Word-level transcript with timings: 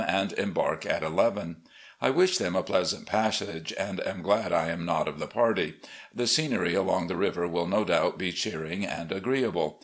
and 0.07 0.33
embark 0.33 0.83
at 0.83 1.03
eleven. 1.03 1.57
I 2.01 2.09
wish 2.09 2.39
them 2.39 2.55
a 2.55 2.63
pleasant 2.63 3.05
passage 3.05 3.71
and 3.77 3.99
am 3.99 4.23
glad 4.23 4.51
I 4.51 4.69
am 4.69 4.83
not 4.83 5.07
of 5.07 5.19
the 5.19 5.27
party. 5.27 5.75
The 6.11 6.25
scenery 6.25 6.73
along 6.73 7.05
the 7.05 7.15
river 7.15 7.47
will 7.47 7.67
no 7.67 7.85
doubt 7.85 8.17
be 8.17 8.31
cheering 8.31 8.83
and 8.83 9.11
agreeable. 9.11 9.79